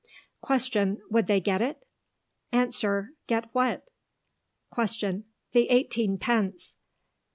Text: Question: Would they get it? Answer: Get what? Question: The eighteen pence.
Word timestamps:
Question: 0.41 0.99
Would 1.11 1.27
they 1.27 1.39
get 1.39 1.61
it? 1.61 1.85
Answer: 2.51 3.11
Get 3.27 3.53
what? 3.53 3.83
Question: 4.71 5.25
The 5.51 5.69
eighteen 5.69 6.17
pence. 6.17 6.77